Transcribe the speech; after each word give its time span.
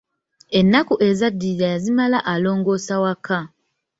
Ennaku 0.59 0.93
ezaddirira 1.07 1.67
yazimala 1.73 2.17
alongoosa 2.33 2.95
waka. 3.03 3.39